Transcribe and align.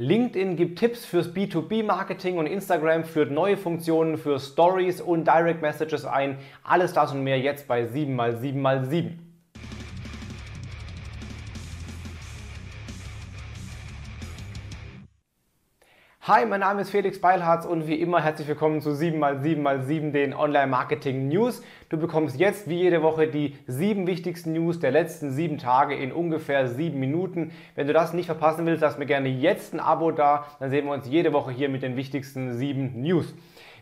LinkedIn 0.00 0.56
gibt 0.56 0.78
Tipps 0.78 1.04
fürs 1.04 1.30
B2B-Marketing 1.34 2.38
und 2.38 2.46
Instagram 2.46 3.04
führt 3.04 3.30
neue 3.30 3.58
Funktionen 3.58 4.16
für 4.16 4.40
Stories 4.40 5.02
und 5.02 5.26
Direct 5.26 5.60
Messages 5.60 6.06
ein. 6.06 6.38
Alles 6.64 6.94
das 6.94 7.12
und 7.12 7.22
mehr 7.22 7.38
jetzt 7.38 7.68
bei 7.68 7.82
7x7x7. 7.82 9.18
Hi, 16.32 16.46
mein 16.46 16.60
Name 16.60 16.82
ist 16.82 16.90
Felix 16.90 17.20
Beilharz 17.20 17.66
und 17.66 17.88
wie 17.88 17.96
immer 17.96 18.22
herzlich 18.22 18.46
willkommen 18.46 18.80
zu 18.80 18.90
7x7x7, 18.90 20.12
den 20.12 20.32
Online-Marketing 20.32 21.26
News. 21.26 21.60
Du 21.88 21.96
bekommst 21.96 22.38
jetzt 22.38 22.68
wie 22.68 22.76
jede 22.76 23.02
Woche 23.02 23.26
die 23.26 23.56
sieben 23.66 24.06
wichtigsten 24.06 24.52
News 24.52 24.78
der 24.78 24.92
letzten 24.92 25.32
sieben 25.32 25.58
Tage 25.58 25.96
in 25.96 26.12
ungefähr 26.12 26.68
sieben 26.68 27.00
Minuten. 27.00 27.50
Wenn 27.74 27.88
du 27.88 27.92
das 27.92 28.12
nicht 28.12 28.26
verpassen 28.26 28.64
willst, 28.64 28.80
lass 28.80 28.96
mir 28.96 29.06
gerne 29.06 29.28
jetzt 29.28 29.74
ein 29.74 29.80
Abo 29.80 30.12
da, 30.12 30.46
dann 30.60 30.70
sehen 30.70 30.86
wir 30.86 30.92
uns 30.92 31.08
jede 31.08 31.32
Woche 31.32 31.50
hier 31.50 31.68
mit 31.68 31.82
den 31.82 31.96
wichtigsten 31.96 32.56
sieben 32.56 33.02
News. 33.02 33.34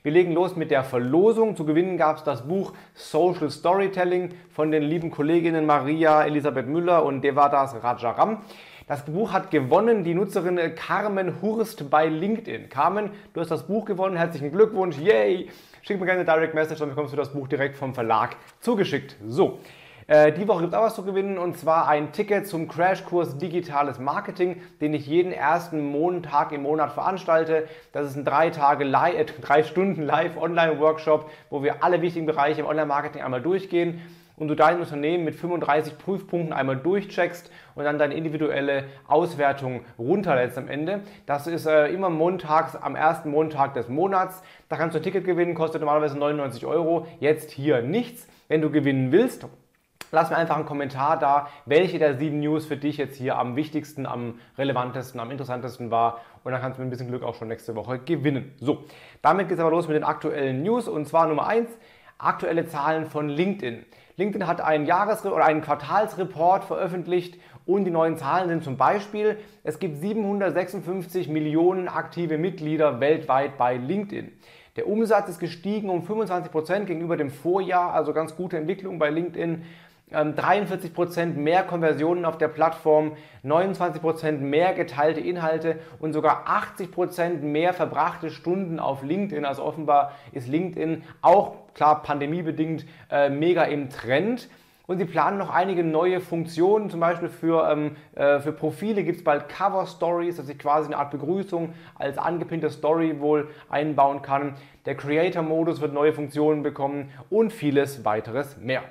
Wir 0.03 0.13
legen 0.13 0.33
los 0.33 0.57
mit 0.57 0.71
der 0.71 0.85
Verlosung. 0.85 1.55
Zu 1.55 1.67
gewinnen 1.67 1.99
gab 1.99 2.17
es 2.17 2.25
das 2.25 2.49
Buch 2.49 2.73
Social 2.95 3.51
Storytelling 3.51 4.31
von 4.49 4.71
den 4.71 4.85
lieben 4.85 5.11
Kolleginnen 5.11 5.67
Maria 5.67 6.25
Elisabeth 6.25 6.67
Müller 6.67 7.05
und 7.05 7.21
Devadas 7.21 7.83
Rajaram. 7.83 8.39
Das 8.89 9.05
Buch 9.05 9.35
hat 9.35 9.51
gewonnen 9.51 10.03
die 10.03 10.15
Nutzerin 10.15 10.59
Carmen 10.75 11.43
Hurst 11.43 11.91
bei 11.91 12.07
LinkedIn. 12.07 12.71
Carmen, 12.71 13.11
du 13.35 13.43
hast 13.43 13.51
das 13.51 13.67
Buch 13.67 13.85
gewonnen. 13.85 14.17
Herzlichen 14.17 14.51
Glückwunsch. 14.51 14.97
Yay! 14.97 15.51
Schick 15.83 16.01
mir 16.01 16.07
gerne 16.07 16.23
eine 16.23 16.33
Direct 16.33 16.55
Message, 16.55 16.81
dann 16.81 16.89
bekommst 16.89 17.13
du 17.13 17.19
das 17.19 17.31
Buch 17.35 17.49
direkt 17.49 17.77
vom 17.77 17.93
Verlag 17.93 18.37
zugeschickt. 18.61 19.17
So. 19.27 19.59
Äh, 20.07 20.33
die 20.33 20.49
Woche 20.49 20.63
gibt 20.63 20.73
es 20.73 20.79
auch 20.79 20.85
was 20.85 20.95
zu 20.95 21.05
gewinnen 21.05 21.37
und 21.37 21.59
zwar 21.59 21.87
ein 21.87 22.13
Ticket 22.13 22.49
zum 22.49 22.67
Crashkurs 22.67 23.37
Digitales 23.37 23.99
Marketing, 23.99 24.63
den 24.81 24.95
ich 24.95 25.07
jeden 25.07 25.33
ersten 25.33 25.85
Montag 25.91 26.53
im 26.53 26.63
Monat 26.63 26.93
veranstalte. 26.93 27.69
Das 27.93 28.07
ist 28.07 28.17
ein 28.17 28.25
drei 28.25 28.49
Tage, 28.49 28.85
äh, 28.87 29.27
drei 29.43 29.65
Stunden 29.65 30.01
live 30.01 30.39
Online-Workshop, 30.39 31.31
wo 31.51 31.63
wir 31.63 31.85
alle 31.85 32.01
wichtigen 32.01 32.25
Bereiche 32.25 32.63
im 32.63 32.67
Online-Marketing 32.67 33.21
einmal 33.21 33.43
durchgehen 33.43 34.01
und 34.39 34.49
du 34.49 34.55
dein 34.55 34.81
Unternehmen 34.81 35.25
mit 35.25 35.35
35 35.35 35.99
Prüfpunkten 35.99 36.53
einmal 36.53 36.77
durchcheckst 36.77 37.51
und 37.75 37.85
dann 37.85 37.99
deine 37.99 38.15
individuelle 38.15 38.85
Auswertung 39.07 39.83
runterlädst 39.99 40.59
am 40.59 40.69
Ende. 40.69 41.01
Das 41.27 41.47
ist 41.47 41.67
äh, 41.67 41.89
immer 41.89 42.11
montags 42.11 42.77
am 42.77 42.97
ersten 42.97 43.31
Montag 43.31 43.75
des 43.75 43.89
Monats. 43.89 44.43
Da 44.69 44.77
kannst 44.77 44.95
du 44.95 45.01
ein 45.01 45.03
Ticket 45.03 45.25
gewinnen, 45.25 45.55
kostet 45.55 45.81
normalerweise 45.81 46.19
99 46.19 46.67
Euro, 46.67 47.07
jetzt 47.21 47.51
hier 47.51 47.83
nichts. 47.83 48.27
Wenn 48.49 48.63
du 48.63 48.71
gewinnen 48.71 49.13
willst, 49.13 49.47
Lass 50.11 50.31
mir 50.31 50.37
einfach 50.37 50.57
einen 50.57 50.65
Kommentar 50.65 51.19
da, 51.19 51.49
welche 51.67 51.99
der 51.99 52.17
sieben 52.17 52.41
News 52.41 52.65
für 52.65 52.77
dich 52.77 52.97
jetzt 52.97 53.17
hier 53.17 53.37
am 53.37 53.57
wichtigsten, 53.57 54.07
am 54.07 54.39
relevantesten, 54.57 55.21
am 55.21 55.31
interessantesten 55.31 55.91
war. 55.91 56.21
Und 56.45 56.53
dann 56.53 56.63
kannst 56.63 56.79
du 56.79 56.83
mit 56.83 56.89
ein 56.89 56.91
bisschen 56.91 57.09
Glück 57.09 57.23
auch 57.23 57.35
schon 57.35 57.49
nächste 57.49 57.75
Woche 57.75 57.99
gewinnen. 57.99 58.55
So, 58.59 58.85
damit 59.21 59.49
geht 59.49 59.59
es 59.59 59.61
aber 59.61 59.71
los 59.71 59.87
mit 59.87 59.97
den 59.97 60.05
aktuellen 60.05 60.63
News. 60.63 60.89
Und 60.89 61.07
zwar 61.07 61.27
Nummer 61.27 61.47
eins 61.47 61.69
aktuelle 62.19 62.67
Zahlen 62.67 63.07
von 63.07 63.29
LinkedIn. 63.29 63.85
LinkedIn 64.17 64.47
hat 64.47 64.61
einen 64.61 64.87
Jahres- 64.87 65.25
oder 65.25 65.45
einen 65.45 65.63
Quartalsreport 65.63 66.65
veröffentlicht 66.65 67.39
und 67.67 67.85
die 67.85 67.91
neuen 67.91 68.17
Zahlen 68.17 68.49
sind 68.49 68.65
zum 68.65 68.77
Beispiel, 68.77 69.39
es 69.63 69.79
gibt 69.79 69.99
756 69.99 71.29
Millionen 71.29 71.87
aktive 71.87 72.37
Mitglieder 72.37 72.99
weltweit 72.99 73.57
bei 73.57 73.77
LinkedIn. 73.77 74.33
Der 74.77 74.89
Umsatz 74.89 75.29
ist 75.29 75.39
gestiegen 75.39 75.89
um 75.89 76.03
25 76.03 76.51
Prozent 76.51 76.87
gegenüber 76.87 77.17
dem 77.17 77.31
Vorjahr, 77.31 77.93
also 77.93 78.13
ganz 78.13 78.37
gute 78.37 78.57
Entwicklung 78.57 78.99
bei 78.99 79.11
LinkedIn. 79.11 79.65
43% 80.13 81.21
ähm, 81.21 81.45
mehr 81.45 81.65
Konversionen 81.65 82.25
auf 82.25 82.39
der 82.39 82.49
Plattform, 82.49 83.13
29% 83.45 84.39
mehr 84.39 84.73
geteilte 84.73 85.21
Inhalte 85.21 85.79
und 85.99 86.13
sogar 86.13 86.47
80% 86.47 87.41
mehr 87.41 87.75
verbrachte 87.75 88.31
Stunden 88.31 88.79
auf 88.79 89.03
LinkedIn. 89.03 89.45
Also 89.45 89.63
offenbar 89.63 90.13
ist 90.33 90.49
LinkedIn 90.49 91.03
auch, 91.21 91.57
klar 91.79 92.03
pandemiebedingt, 92.03 92.85
äh, 93.09 93.31
mega 93.31 93.63
im 93.63 93.89
Trend. 93.89 94.49
Und 94.89 94.99
sie 94.99 95.05
planen 95.05 95.39
noch 95.39 95.51
einige 95.51 95.85
neue 95.85 96.19
Funktionen, 96.19 96.91
zum 96.91 96.99
Beispiel 96.99 97.29
für, 97.29 97.71
ähm, 97.71 97.97
äh, 98.17 98.41
für 98.41 98.53
Profile 98.53 99.05
gibt 99.05 99.19
es 99.19 99.25
bald 99.25 99.49
Cover 99.49 99.87
Stories, 99.87 100.37
dass 100.37 100.49
ich 100.49 100.59
quasi 100.59 100.87
eine 100.87 100.97
Art 100.97 101.13
Begrüßung 101.13 101.75
als 101.95 102.19
angepinnte 102.19 102.69
Story 102.71 103.21
wohl 103.21 103.49
einbauen 103.69 104.23
kann. 104.23 104.55
Der 104.87 104.97
Creator-Modus 104.97 105.81
wird 105.81 105.93
neue 105.93 106.13
Funktionen 106.13 106.63
bekommen 106.63 107.11
und 107.31 107.53
vieles 107.53 108.05
weiteres 108.05 108.57
mehr. 108.57 108.83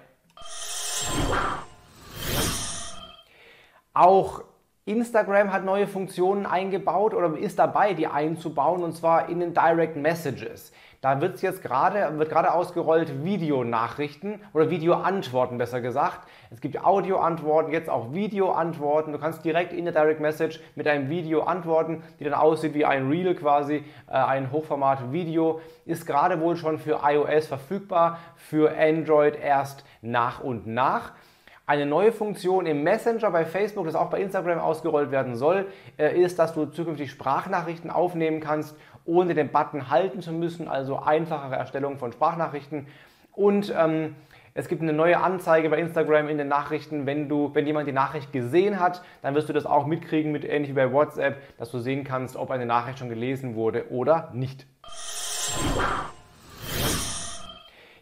Auch 3.94 4.44
Instagram 4.88 5.52
hat 5.52 5.66
neue 5.66 5.86
Funktionen 5.86 6.46
eingebaut 6.46 7.14
oder 7.14 7.38
ist 7.38 7.60
dabei, 7.60 7.94
die 7.94 8.08
einzubauen, 8.08 8.84
und 8.84 8.96
zwar 8.96 9.28
in 9.28 9.42
den 9.42 9.54
Direct 9.54 9.98
Messages. 9.98 10.72
Da 11.02 11.22
wird 11.22 11.42
jetzt 11.42 11.62
gerade, 11.62 12.18
wird 12.18 12.30
gerade 12.30 12.54
ausgerollt 12.54 13.24
Videonachrichten 13.24 14.42
oder 14.54 14.70
Videoantworten 14.70 15.58
besser 15.58 15.82
gesagt. 15.82 16.28
Es 16.50 16.62
gibt 16.62 16.84
Audioantworten, 16.84 17.72
jetzt 17.72 17.90
auch 17.90 18.14
Videoantworten. 18.14 19.12
Du 19.12 19.20
kannst 19.20 19.46
direkt 19.46 19.74
in 19.74 19.86
der 19.86 19.94
Direct 19.94 20.22
Message 20.22 20.60
mit 20.76 20.88
einem 20.88 21.10
Video 21.10 21.44
antworten, 21.44 22.02
die 22.20 22.24
dann 22.24 22.34
aussieht 22.34 22.74
wie 22.74 22.86
ein 22.86 23.10
Reel 23.10 23.36
quasi, 23.36 23.84
äh, 24.08 24.14
ein 24.14 24.52
Hochformat-Video. 24.52 25.60
Ist 25.86 26.08
gerade 26.08 26.40
wohl 26.40 26.56
schon 26.56 26.80
für 26.80 27.02
iOS 27.04 27.46
verfügbar, 27.46 28.20
für 28.36 28.76
Android 28.76 29.36
erst 29.36 29.84
nach 30.02 30.40
und 30.40 30.66
nach. 30.66 31.12
Eine 31.70 31.86
neue 31.86 32.14
Funktion 32.14 32.66
im 32.66 32.84
Messenger 32.84 33.30
bei 33.30 33.44
Facebook, 33.44 33.88
das 33.88 33.96
auch 33.96 34.10
bei 34.10 34.22
Instagram 34.22 34.58
ausgerollt 34.58 35.12
werden 35.12 35.36
soll, 35.36 35.66
äh, 35.98 36.18
ist, 36.18 36.40
dass 36.40 36.54
du 36.54 36.66
zukünftig 36.66 37.12
Sprachnachrichten 37.12 37.92
aufnehmen 37.92 38.40
kannst, 38.40 38.78
ohne 39.04 39.34
den 39.34 39.52
Button 39.52 39.90
halten 39.90 40.22
zu 40.22 40.32
müssen, 40.32 40.70
also 40.70 40.98
einfachere 40.98 41.58
Erstellung 41.58 41.98
von 41.98 42.14
Sprachnachrichten. 42.14 42.88
Und 43.34 43.74
ähm, 43.78 44.16
es 44.54 44.70
gibt 44.70 44.82
eine 44.82 44.94
neue 44.94 45.20
Anzeige 45.20 45.70
bei 45.70 45.78
Instagram 45.78 46.30
in 46.30 46.38
den 46.38 46.48
Nachrichten, 46.48 47.06
wenn 47.06 47.28
du, 47.28 47.54
wenn 47.54 47.68
jemand 47.68 47.86
die 47.86 47.92
Nachricht 47.92 48.32
gesehen 48.32 48.80
hat, 48.80 49.02
dann 49.22 49.36
wirst 49.36 49.50
du 49.50 49.54
das 49.54 49.66
auch 49.66 49.86
mitkriegen, 49.88 50.32
mit 50.32 50.46
ähnlich 50.46 50.70
wie 50.70 50.76
bei 50.76 50.94
WhatsApp, 50.94 51.36
dass 51.58 51.70
du 51.70 51.80
sehen 51.80 52.06
kannst, 52.06 52.38
ob 52.38 52.50
eine 52.50 52.66
Nachricht 52.66 53.00
schon 53.00 53.10
gelesen 53.10 53.56
wurde 53.56 53.92
oder 53.92 54.32
nicht. 54.34 54.66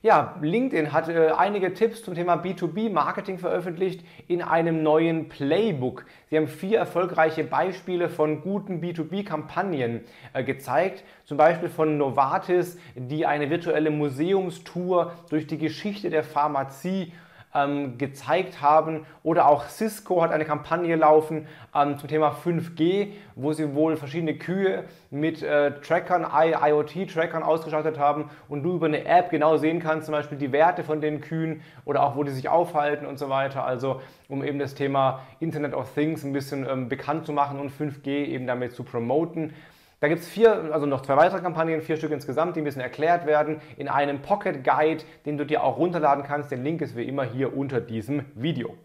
Ja, 0.06 0.36
LinkedIn 0.40 0.94
hat 0.94 1.10
äh, 1.10 1.32
einige 1.36 1.74
Tipps 1.74 2.04
zum 2.04 2.14
Thema 2.14 2.36
B2B-Marketing 2.36 3.40
veröffentlicht 3.40 4.06
in 4.28 4.44
einem 4.44 4.84
neuen 4.84 5.30
Playbook. 5.30 6.06
Sie 6.30 6.38
haben 6.38 6.48
vier 6.48 6.78
erfolgreiche 6.78 7.44
Beispiele 7.44 8.08
von 8.08 8.42
guten 8.42 8.82
B2B-Kampagnen 8.82 10.02
äh, 10.34 10.44
gezeigt. 10.44 11.04
Zum 11.24 11.38
Beispiel 11.38 11.70
von 11.70 11.98
Novartis, 11.98 12.78
die 12.94 13.26
eine 13.26 13.50
virtuelle 13.50 13.90
Museumstour 13.90 15.12
durch 15.32 15.48
die 15.48 15.58
Geschichte 15.58 16.12
der 16.12 16.24
Pharmazie 16.24 17.12
ähm, 17.56 17.98
gezeigt 17.98 18.62
haben. 18.62 19.06
Oder 19.24 19.48
auch 19.48 19.68
Cisco 19.68 20.22
hat 20.22 20.32
eine 20.32 20.46
Kampagne 20.46 20.96
laufen 20.96 21.48
ähm, 21.74 21.98
zum 21.98 22.10
Thema 22.10 22.36
5G, 22.44 23.14
wo 23.36 23.54
sie 23.54 23.74
wohl 23.74 23.98
verschiedene 23.98 24.36
Kühe 24.36 24.84
mit 25.10 25.42
äh, 25.42 25.80
Trackern, 25.82 26.28
IoT-Trackern 26.32 27.42
ausgestattet 27.42 27.98
haben 27.98 28.30
und 28.50 28.64
du 28.64 28.76
über 28.76 28.88
eine 28.88 29.06
App 29.06 29.30
genau 29.30 29.58
sehen 29.58 29.80
kannst, 29.80 30.06
zum 30.06 30.14
Beispiel 30.14 30.38
die 30.38 30.52
Werte 30.52 30.84
von 30.84 31.02
den 31.02 31.22
Kühen 31.22 31.62
oder 31.86 32.04
auch 32.04 32.16
wo 32.16 32.24
die 32.24 32.32
sich 32.32 32.50
aufhalten 32.50 33.06
und 33.06 33.18
so 33.18 33.30
weiter. 33.30 33.66
Also 33.66 34.02
um 34.28 34.44
eben 34.44 34.60
das 34.60 34.76
Thema 34.76 35.22
Internet 35.40 35.74
of 35.74 35.94
Things 35.94 36.24
ein 36.24 36.34
bisschen 36.34 36.68
ähm, 36.70 36.90
bekannt 36.90 37.26
zu 37.26 37.34
machen 37.34 37.60
und 37.60 37.72
5G 37.72 38.26
eben 38.26 38.46
damit 38.46 38.74
zu 38.74 38.84
promoten. 38.84 39.54
Da 40.02 40.10
gibt 40.10 40.22
es 40.22 40.28
vier, 40.28 40.74
also 40.74 40.86
noch 40.86 41.02
zwei 41.02 41.16
weitere 41.16 41.42
Kampagnen, 41.42 41.82
vier 41.82 41.98
Stück 41.98 42.12
insgesamt, 42.12 42.56
die 42.56 42.62
bisschen 42.62 42.82
erklärt 42.82 43.26
werden 43.26 43.62
in 43.78 43.88
einem 43.88 44.22
Pocket 44.22 44.64
Guide, 44.64 45.04
den 45.26 45.38
du 45.38 45.46
dir 45.46 45.64
auch 45.64 45.78
runterladen 45.78 46.24
kannst. 46.24 46.52
Der 46.52 46.58
Link 46.58 46.82
ist 46.82 46.98
wie 46.98 47.04
immer 47.04 47.24
hier 47.24 47.56
unter 47.56 47.80
diesem 47.80 48.26
Video. 48.36 48.76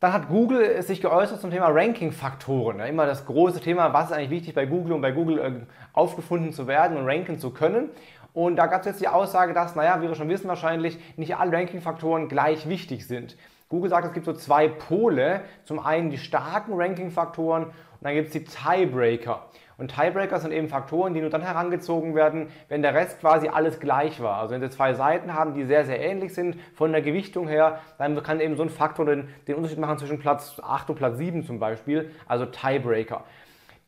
Dann 0.00 0.12
hat 0.12 0.28
Google 0.28 0.82
sich 0.82 1.00
geäußert 1.00 1.40
zum 1.40 1.50
Thema 1.50 1.68
Ranking-Faktoren. 1.68 2.78
Ja, 2.78 2.86
immer 2.86 3.06
das 3.06 3.24
große 3.24 3.60
Thema, 3.60 3.92
was 3.92 4.10
ist 4.10 4.12
eigentlich 4.12 4.30
wichtig 4.30 4.54
bei 4.54 4.66
Google, 4.66 4.92
um 4.92 5.00
bei 5.00 5.12
Google 5.12 5.38
äh, 5.38 5.52
aufgefunden 5.94 6.52
zu 6.52 6.66
werden 6.66 6.96
und 6.96 7.06
ranken 7.06 7.38
zu 7.38 7.50
können. 7.50 7.90
Und 8.34 8.56
da 8.56 8.66
gab 8.66 8.80
es 8.80 8.86
jetzt 8.86 9.00
die 9.00 9.08
Aussage, 9.08 9.54
dass, 9.54 9.76
naja, 9.76 10.02
wie 10.02 10.08
wir 10.08 10.14
schon 10.14 10.28
wissen 10.28 10.48
wahrscheinlich, 10.48 10.98
nicht 11.16 11.36
alle 11.36 11.52
Ranking-Faktoren 11.56 12.28
gleich 12.28 12.68
wichtig 12.68 13.06
sind. 13.06 13.36
Google 13.74 13.90
sagt, 13.90 14.06
es 14.06 14.12
gibt 14.12 14.24
so 14.24 14.32
zwei 14.32 14.68
Pole. 14.68 15.40
Zum 15.64 15.80
einen 15.80 16.08
die 16.10 16.18
starken 16.18 16.74
Ranking-Faktoren 16.74 17.64
und 17.64 17.72
dann 18.02 18.14
gibt 18.14 18.28
es 18.28 18.32
die 18.32 18.44
Tiebreaker. 18.44 19.46
Und 19.78 19.92
Tiebreaker 19.92 20.38
sind 20.38 20.52
eben 20.52 20.68
Faktoren, 20.68 21.12
die 21.12 21.20
nur 21.20 21.30
dann 21.30 21.42
herangezogen 21.42 22.14
werden, 22.14 22.50
wenn 22.68 22.82
der 22.82 22.94
Rest 22.94 23.18
quasi 23.20 23.48
alles 23.48 23.80
gleich 23.80 24.22
war. 24.22 24.38
Also 24.38 24.54
wenn 24.54 24.60
Sie 24.60 24.70
zwei 24.70 24.94
Seiten 24.94 25.34
haben, 25.34 25.54
die 25.54 25.64
sehr, 25.64 25.84
sehr 25.84 26.00
ähnlich 26.00 26.32
sind 26.34 26.56
von 26.74 26.92
der 26.92 27.02
Gewichtung 27.02 27.48
her, 27.48 27.80
dann 27.98 28.22
kann 28.22 28.38
eben 28.38 28.56
so 28.56 28.62
ein 28.62 28.68
Faktor 28.68 29.06
den, 29.06 29.28
den 29.48 29.56
Unterschied 29.56 29.80
machen 29.80 29.98
zwischen 29.98 30.20
Platz 30.20 30.60
8 30.62 30.90
und 30.90 30.96
Platz 30.96 31.18
7 31.18 31.44
zum 31.44 31.58
Beispiel, 31.58 32.12
also 32.28 32.46
Tiebreaker. 32.46 33.24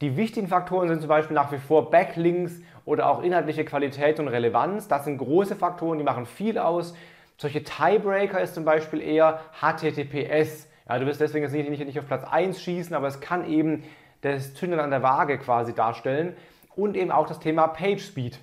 Die 0.01 0.17
wichtigen 0.17 0.49
Faktoren 0.49 0.89
sind 0.89 0.99
zum 0.99 1.09
Beispiel 1.09 1.37
nach 1.37 1.53
wie 1.53 1.59
vor 1.59 1.93
Backlinks 1.93 2.61
oder 2.85 3.09
auch 3.09 3.23
inhaltliche 3.23 3.65
Qualität 3.65 4.19
und 4.19 4.27
Relevanz. 4.27 4.89
Das 4.89 5.05
sind 5.05 5.19
große 5.19 5.55
Faktoren, 5.55 5.99
die 5.99 6.05
machen 6.05 6.27
viel 6.27 6.59
aus. 6.59 6.95
Solche 7.39 7.63
Tiebreaker 7.63 8.41
ist 8.41 8.55
zum 8.55 8.65
Beispiel 8.65 9.03
eher 9.03 9.41
HTTPS 9.61 10.69
Ja, 10.89 10.99
du 10.99 11.07
wirst 11.07 11.21
deswegen 11.21 11.45
jetzt 11.45 11.53
nicht, 11.53 11.85
nicht, 11.85 11.99
auf 11.99 12.07
Platz 12.07 12.25
1 12.25 12.61
schießen, 12.61 12.95
aber 12.95 13.09
es 13.09 13.21
kann 13.21 13.47
eben 13.47 13.85
das 14.23 14.55
Zünden 14.55 14.81
an 14.81 14.91
der 14.91 15.03
Waage 15.03 15.39
quasi 15.39 15.75
darstellen 15.75 16.35
und 16.75 16.97
eben 16.97 17.11
auch 17.11 17.27
das 17.27 17.39
Thema 17.39 17.69
Page 17.69 18.01
Speed. 18.01 18.39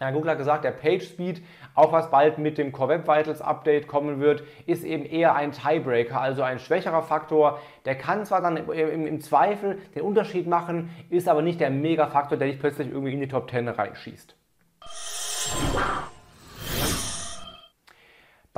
Ja, 0.00 0.12
Google 0.12 0.30
hat 0.30 0.38
gesagt, 0.38 0.64
der 0.64 0.70
Page 0.70 1.02
Speed, 1.02 1.42
auch 1.74 1.92
was 1.92 2.10
bald 2.10 2.38
mit 2.38 2.56
dem 2.56 2.72
Core 2.72 2.90
Web 2.90 3.08
Vitals 3.08 3.42
Update 3.42 3.86
kommen 3.86 4.18
wird, 4.20 4.44
ist 4.64 4.82
eben 4.82 5.04
eher 5.04 5.34
ein 5.34 5.52
Tiebreaker, 5.52 6.18
also 6.20 6.42
ein 6.42 6.58
schwächerer 6.58 7.02
Faktor. 7.02 7.60
Der 7.84 7.96
kann 7.96 8.24
zwar 8.24 8.40
dann 8.40 8.56
im, 8.56 9.06
im 9.06 9.20
Zweifel 9.20 9.78
den 9.94 10.02
Unterschied 10.02 10.46
machen, 10.46 10.88
ist 11.10 11.28
aber 11.28 11.42
nicht 11.42 11.60
der 11.60 11.70
Mega-Faktor, 11.70 12.38
der 12.38 12.48
dich 12.48 12.58
plötzlich 12.58 12.88
irgendwie 12.88 13.12
in 13.12 13.20
die 13.20 13.28
Top 13.28 13.50
10 13.50 13.68
reinschießt. 13.68 14.36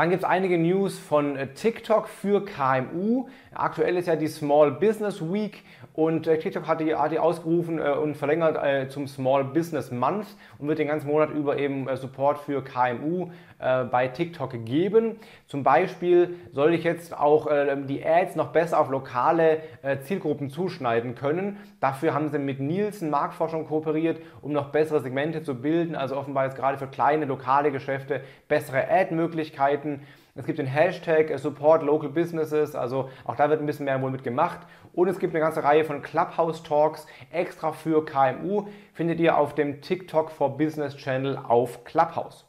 Dann 0.03 0.11
gibt 0.11 0.25
es 0.25 0.29
einige 0.29 0.59
News 0.59 0.99
von 0.99 1.37
äh, 1.37 1.55
TikTok 1.55 2.09
für 2.09 2.45
KMU. 2.45 3.29
Aktuell 3.55 3.97
ist 3.97 4.09
ja 4.09 4.17
die 4.17 4.27
Small 4.27 4.73
Business 4.73 5.23
Week 5.23 5.63
und 5.95 6.27
äh, 6.27 6.39
TikTok 6.39 6.67
hat 6.67 6.81
die, 6.81 6.95
hat 6.95 7.13
die 7.13 7.19
ausgerufen 7.19 7.79
äh, 7.79 7.91
und 7.91 8.17
verlängert 8.17 8.57
äh, 8.63 8.89
zum 8.89 9.07
Small 9.07 9.45
Business 9.45 9.91
Month 9.91 10.27
und 10.59 10.69
wird 10.69 10.79
den 10.79 10.89
ganzen 10.89 11.09
Monat 11.09 11.31
über 11.31 11.59
eben 11.59 11.87
äh, 11.87 11.97
Support 11.97 12.39
für 12.39 12.65
KMU 12.65 13.31
äh, 13.59 13.85
bei 13.85 14.09
TikTok 14.09 14.65
geben. 14.65 15.17
Zum 15.47 15.63
Beispiel 15.63 16.37
soll 16.53 16.73
ich 16.73 16.85
jetzt 16.85 17.19
auch 17.19 17.47
äh, 17.47 17.77
die 17.87 18.05
Ads 18.05 18.37
noch 18.37 18.49
besser 18.49 18.81
auf 18.81 18.89
lokale 18.91 19.61
Zielgruppen 20.05 20.49
zuschneiden 20.51 21.15
können. 21.15 21.59
Dafür 21.81 22.15
haben 22.15 22.29
sie 22.29 22.39
mit 22.39 22.61
Nielsen 22.61 23.11
Marktforschung 23.11 23.67
kooperiert, 23.67 24.21
um 24.41 24.53
noch 24.53 24.71
bessere 24.71 25.01
Segmente 25.01 25.43
zu 25.43 25.61
bilden. 25.61 25.95
Also 25.95 26.17
offenbar 26.17 26.45
jetzt 26.45 26.57
gerade 26.57 26.79
für 26.79 26.87
kleine 26.87 27.25
lokale 27.25 27.71
Geschäfte 27.71 28.23
bessere 28.49 28.89
Ad-Möglichkeiten. 28.89 30.03
Es 30.35 30.47
gibt 30.47 30.59
den 30.59 30.67
Hashtag 30.67 31.31
Support 31.39 31.83
Local 31.83 32.09
Businesses, 32.09 32.75
also 32.75 33.11
auch 33.27 33.37
da 33.37 33.51
wird 33.51 33.61
ein 33.61 33.67
bisschen 33.67 33.85
mehr 33.85 34.01
wohl 34.01 34.11
mit 34.11 34.25
gemacht. 34.25 34.61
Und 34.95 35.09
es 35.09 35.19
gibt 35.19 35.35
eine 35.35 35.45
ganze 35.45 35.63
Reihe 35.63 35.85
von 35.85 36.01
Clubhouse 36.01 36.63
Talks 36.63 37.07
extra 37.31 37.73
für 37.73 38.03
KMU, 38.03 38.67
findet 38.95 39.21
ihr 39.21 39.37
auf 39.37 39.55
dem 39.55 39.83
TikTok 39.83 40.31
for 40.31 40.57
Business 40.57 40.97
Channel 40.97 41.37
auf 41.37 41.85
Clubhouse. 41.85 42.47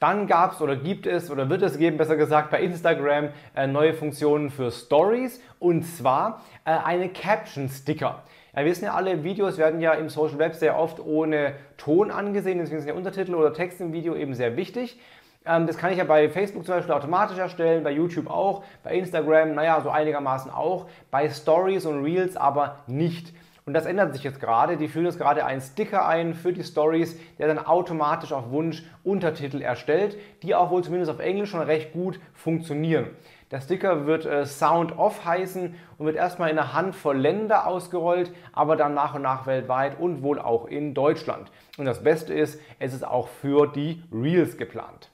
Dann 0.00 0.26
gab 0.26 0.54
es 0.54 0.60
oder 0.60 0.74
gibt 0.74 1.06
es 1.06 1.30
oder 1.30 1.48
wird 1.48 1.62
es 1.62 1.78
geben, 1.78 1.96
besser 1.96 2.16
gesagt, 2.16 2.50
bei 2.50 2.60
Instagram 2.60 3.28
äh, 3.54 3.68
neue 3.68 3.94
Funktionen 3.94 4.50
für 4.50 4.72
Stories 4.72 5.40
und 5.60 5.84
zwar 5.84 6.42
äh, 6.64 6.70
eine 6.70 7.08
Caption 7.08 7.68
Sticker. 7.68 8.24
Wir 8.56 8.64
wissen 8.64 8.86
ja 8.86 8.94
alle, 8.94 9.22
Videos 9.22 9.58
werden 9.58 9.80
ja 9.80 9.92
im 9.92 10.08
Social 10.08 10.38
Web 10.38 10.54
sehr 10.54 10.78
oft 10.78 10.98
ohne 10.98 11.52
Ton 11.76 12.10
angesehen, 12.10 12.58
deswegen 12.58 12.80
sind 12.80 12.88
ja 12.88 12.94
Untertitel 12.94 13.34
oder 13.34 13.52
Text 13.52 13.82
im 13.82 13.92
Video 13.92 14.16
eben 14.16 14.32
sehr 14.32 14.56
wichtig. 14.56 14.98
Ähm, 15.44 15.66
das 15.66 15.76
kann 15.76 15.92
ich 15.92 15.98
ja 15.98 16.04
bei 16.04 16.30
Facebook 16.30 16.64
zum 16.64 16.74
Beispiel 16.74 16.94
automatisch 16.94 17.36
erstellen, 17.36 17.84
bei 17.84 17.90
YouTube 17.90 18.30
auch, 18.30 18.64
bei 18.82 18.94
Instagram, 18.94 19.52
naja, 19.54 19.82
so 19.82 19.90
einigermaßen 19.90 20.50
auch, 20.50 20.86
bei 21.10 21.28
Stories 21.28 21.84
und 21.84 22.02
Reels 22.02 22.38
aber 22.38 22.78
nicht. 22.86 23.34
Und 23.66 23.74
das 23.74 23.84
ändert 23.84 24.14
sich 24.14 24.24
jetzt 24.24 24.40
gerade. 24.40 24.78
Die 24.78 24.88
führen 24.88 25.04
jetzt 25.04 25.18
gerade 25.18 25.44
einen 25.44 25.60
Sticker 25.60 26.06
ein 26.06 26.32
für 26.32 26.54
die 26.54 26.64
Stories, 26.64 27.18
der 27.38 27.48
dann 27.48 27.58
automatisch 27.58 28.32
auf 28.32 28.50
Wunsch 28.50 28.84
Untertitel 29.04 29.60
erstellt, 29.60 30.16
die 30.42 30.54
auch 30.54 30.70
wohl 30.70 30.82
zumindest 30.82 31.10
auf 31.10 31.18
Englisch 31.18 31.50
schon 31.50 31.60
recht 31.60 31.92
gut 31.92 32.18
funktionieren. 32.32 33.08
Der 33.52 33.60
Sticker 33.60 34.06
wird 34.06 34.26
äh, 34.26 34.44
Sound 34.44 34.98
Off 34.98 35.24
heißen 35.24 35.76
und 35.98 36.06
wird 36.06 36.16
erstmal 36.16 36.50
in 36.50 36.58
einer 36.58 36.72
Handvoll 36.72 37.16
Länder 37.16 37.68
ausgerollt, 37.68 38.32
aber 38.52 38.74
dann 38.74 38.94
nach 38.94 39.14
und 39.14 39.22
nach 39.22 39.46
weltweit 39.46 40.00
und 40.00 40.24
wohl 40.24 40.40
auch 40.40 40.66
in 40.66 40.94
Deutschland. 40.94 41.52
Und 41.78 41.84
das 41.84 42.02
Beste 42.02 42.34
ist, 42.34 42.60
es 42.80 42.92
ist 42.92 43.06
auch 43.06 43.28
für 43.28 43.68
die 43.68 44.02
Reels 44.12 44.56
geplant. 44.56 45.10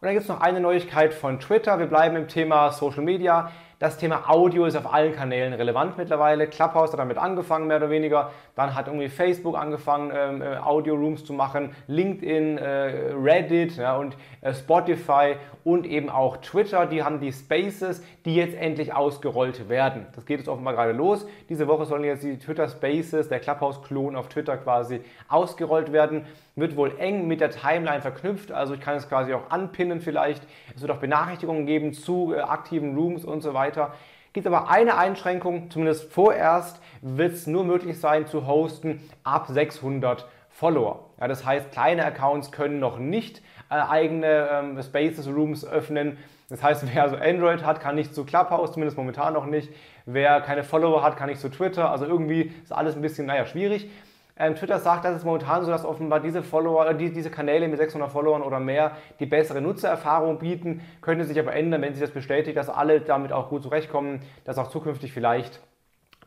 Und 0.00 0.06
dann 0.06 0.14
gibt 0.14 0.24
es 0.24 0.28
noch 0.28 0.40
eine 0.40 0.58
Neuigkeit 0.58 1.14
von 1.14 1.38
Twitter. 1.38 1.78
Wir 1.78 1.86
bleiben 1.86 2.16
im 2.16 2.26
Thema 2.26 2.72
Social 2.72 3.04
Media. 3.04 3.52
Das 3.82 3.98
Thema 3.98 4.30
Audio 4.30 4.66
ist 4.66 4.76
auf 4.76 4.94
allen 4.94 5.12
Kanälen 5.12 5.52
relevant 5.54 5.98
mittlerweile. 5.98 6.46
Clubhouse 6.46 6.92
hat 6.92 7.00
damit 7.00 7.18
angefangen, 7.18 7.66
mehr 7.66 7.78
oder 7.78 7.90
weniger. 7.90 8.30
Dann 8.54 8.76
hat 8.76 8.86
irgendwie 8.86 9.08
Facebook 9.08 9.58
angefangen, 9.58 10.12
ähm, 10.14 10.40
äh, 10.40 10.56
Audio-Rooms 10.58 11.24
zu 11.24 11.32
machen. 11.32 11.74
LinkedIn, 11.88 12.58
äh, 12.58 13.12
Reddit 13.20 13.76
ja, 13.76 13.96
und 13.96 14.16
äh, 14.40 14.54
Spotify 14.54 15.34
und 15.64 15.84
eben 15.84 16.10
auch 16.10 16.36
Twitter. 16.36 16.86
Die 16.86 17.02
haben 17.02 17.18
die 17.18 17.32
Spaces, 17.32 18.04
die 18.24 18.36
jetzt 18.36 18.54
endlich 18.54 18.94
ausgerollt 18.94 19.68
werden. 19.68 20.06
Das 20.14 20.26
geht 20.26 20.38
jetzt 20.38 20.48
offenbar 20.48 20.74
gerade 20.74 20.92
los. 20.92 21.26
Diese 21.48 21.66
Woche 21.66 21.84
sollen 21.84 22.04
jetzt 22.04 22.22
die 22.22 22.38
Twitter 22.38 22.68
Spaces, 22.68 23.28
der 23.30 23.40
Clubhouse-Klon 23.40 24.14
auf 24.14 24.28
Twitter 24.28 24.58
quasi, 24.58 25.00
ausgerollt 25.28 25.92
werden. 25.92 26.24
Wird 26.54 26.76
wohl 26.76 26.98
eng 26.98 27.26
mit 27.26 27.40
der 27.40 27.50
Timeline 27.50 28.02
verknüpft. 28.02 28.52
Also 28.52 28.74
ich 28.74 28.80
kann 28.80 28.96
es 28.96 29.08
quasi 29.08 29.32
auch 29.32 29.50
anpinnen 29.50 30.00
vielleicht. 30.00 30.42
Es 30.74 30.82
wird 30.82 30.90
auch 30.90 30.98
Benachrichtigungen 30.98 31.66
geben 31.66 31.92
zu 31.92 32.34
äh, 32.34 32.40
aktiven 32.40 32.94
Rooms 32.96 33.24
und 33.24 33.40
so 33.40 33.54
weiter. 33.54 33.94
Gibt 34.32 34.46
aber 34.46 34.70
eine 34.70 34.96
Einschränkung, 34.96 35.70
zumindest 35.70 36.10
vorerst 36.10 36.80
wird 37.02 37.32
es 37.32 37.46
nur 37.46 37.64
möglich 37.64 38.00
sein 38.00 38.26
zu 38.26 38.46
hosten 38.46 39.00
ab 39.24 39.46
600 39.48 40.26
Follower. 40.48 41.10
Ja, 41.20 41.28
das 41.28 41.44
heißt, 41.44 41.70
kleine 41.72 42.04
Accounts 42.04 42.50
können 42.50 42.78
noch 42.78 42.98
nicht 42.98 43.42
äh, 43.70 43.74
eigene 43.74 44.48
ähm, 44.50 44.82
Spaces 44.82 45.28
Rooms 45.28 45.66
öffnen. 45.66 46.16
Das 46.48 46.62
heißt, 46.62 46.86
wer 46.94 47.02
also 47.02 47.16
Android 47.16 47.64
hat, 47.64 47.80
kann 47.80 47.94
nicht 47.94 48.14
zu 48.14 48.24
Clubhouse, 48.24 48.72
zumindest 48.72 48.96
momentan 48.96 49.34
noch 49.34 49.46
nicht. 49.46 49.70
Wer 50.06 50.40
keine 50.40 50.64
Follower 50.64 51.02
hat, 51.02 51.16
kann 51.16 51.28
nicht 51.28 51.40
zu 51.40 51.50
Twitter. 51.50 51.90
Also 51.90 52.06
irgendwie 52.06 52.52
ist 52.62 52.72
alles 52.72 52.94
ein 52.96 53.02
bisschen, 53.02 53.26
naja, 53.26 53.44
schwierig. 53.46 53.90
Ähm, 54.36 54.54
Twitter 54.54 54.78
sagt, 54.78 55.04
dass 55.04 55.14
es 55.16 55.24
momentan 55.24 55.64
so, 55.64 55.70
dass 55.70 55.84
offenbar 55.84 56.20
diese 56.20 56.42
Follower, 56.42 56.88
äh, 56.88 56.96
die, 56.96 57.12
diese 57.12 57.30
Kanäle 57.30 57.68
mit 57.68 57.78
600 57.78 58.10
Followern 58.10 58.42
oder 58.42 58.60
mehr 58.60 58.96
die 59.20 59.26
bessere 59.26 59.60
Nutzererfahrung 59.60 60.38
bieten, 60.38 60.80
könnte 61.02 61.24
sich 61.24 61.38
aber 61.38 61.54
ändern, 61.54 61.82
wenn 61.82 61.92
sich 61.92 62.02
das 62.02 62.12
bestätigt, 62.12 62.56
dass 62.56 62.70
alle 62.70 63.00
damit 63.00 63.32
auch 63.32 63.50
gut 63.50 63.62
zurechtkommen, 63.62 64.20
dass 64.44 64.58
auch 64.58 64.68
zukünftig 64.68 65.12
vielleicht 65.12 65.60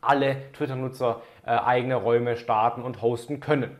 alle 0.01 0.51
Twitter-Nutzer 0.53 1.21
äh, 1.45 1.49
eigene 1.49 1.95
Räume 1.95 2.37
starten 2.37 2.83
und 2.83 3.01
hosten 3.01 3.39
können. 3.39 3.75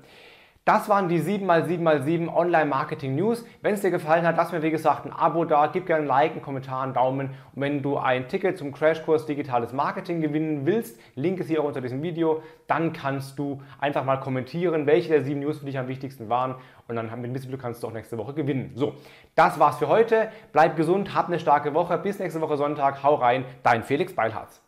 Das 0.66 0.90
waren 0.90 1.10
die 1.10 1.22
7x7x7 1.22 2.28
Online-Marketing-News. 2.28 3.46
Wenn 3.62 3.76
es 3.76 3.82
dir 3.82 3.92
gefallen 3.92 4.26
hat, 4.26 4.36
lass 4.36 4.52
mir 4.52 4.64
wie 4.64 4.72
gesagt 4.72 5.06
ein 5.06 5.14
Abo 5.14 5.46
da, 5.46 5.68
gib 5.68 5.86
gerne 5.86 6.06
ein 6.06 6.08
Like, 6.08 6.32
einen 6.32 6.42
Kommentar, 6.42 6.82
einen 6.82 6.96
Daumen. 6.96 7.30
Und 7.54 7.62
wenn 7.62 7.84
du 7.84 7.98
ein 7.98 8.28
Ticket 8.28 8.58
zum 8.58 8.72
Crashkurs 8.72 9.28
Digitales 9.28 9.74
Marketing 9.74 10.22
gewinnen 10.22 10.66
willst, 10.66 11.00
Link 11.14 11.40
ist 11.40 11.50
hier 11.50 11.62
auch 11.62 11.68
unter 11.68 11.82
diesem 11.82 12.02
Video, 12.02 12.42
dann 12.66 12.94
kannst 12.94 13.38
du 13.38 13.62
einfach 13.80 14.06
mal 14.06 14.18
kommentieren, 14.18 14.88
welche 14.88 15.10
der 15.10 15.24
sieben 15.24 15.42
News 15.42 15.60
für 15.60 15.68
dich 15.68 15.78
am 15.78 15.88
wichtigsten 15.88 16.30
waren. 16.30 16.56
Und 16.88 16.96
dann 16.96 17.12
mit 17.22 17.30
ein 17.30 17.34
bisschen 17.34 17.50
Glück 17.50 17.62
kannst 17.62 17.84
du 17.84 17.88
auch 17.88 17.94
nächste 17.94 18.18
Woche 18.18 18.34
gewinnen. 18.34 18.72
So, 18.74 18.96
das 19.36 19.60
war's 19.60 19.78
für 19.78 19.88
heute. 19.88 20.30
Bleib 20.52 20.78
gesund, 20.78 21.14
hab 21.14 21.28
eine 21.28 21.38
starke 21.38 21.76
Woche. 21.76 21.96
Bis 22.00 22.18
nächste 22.18 22.42
Woche 22.42 22.58
Sonntag. 22.58 23.04
Hau 23.04 23.14
rein, 23.14 23.46
dein 23.62 23.84
Felix 23.84 24.16
Beilharz. 24.16 24.65